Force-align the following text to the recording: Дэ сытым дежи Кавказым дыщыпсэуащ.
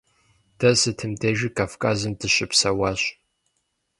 Дэ 0.59 0.69
сытым 0.79 1.11
дежи 1.21 1.49
Кавказым 1.57 2.13
дыщыпсэуащ. 2.19 3.01